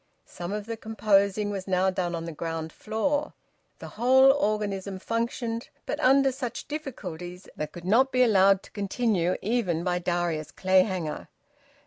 [0.25, 3.33] Some of the composing was now done on the ground floor.
[3.77, 9.35] The whole organism functioned, but under such difficulties as could not be allowed to continue,
[9.43, 11.27] even by Darius Clayhanger.